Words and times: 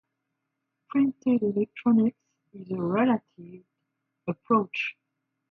Printed 0.89 1.43
electronics 1.43 2.17
is 2.53 2.71
a 2.71 2.75
related 2.75 3.63
approach. 4.27 4.97